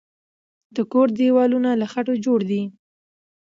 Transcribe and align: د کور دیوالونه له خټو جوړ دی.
د 0.75 0.77
کور 0.91 1.07
دیوالونه 1.19 1.69
له 1.81 1.87
خټو 1.91 2.13
جوړ 2.25 2.39
دی. 2.49 2.61